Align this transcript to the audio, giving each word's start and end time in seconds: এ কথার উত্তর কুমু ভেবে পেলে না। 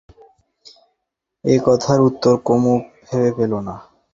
এ 1.45 1.55
কথার 1.65 1.99
উত্তর 2.07 2.33
কুমু 2.45 2.73
ভেবে 3.03 3.29
পেলে 3.37 3.59
না। 3.67 3.75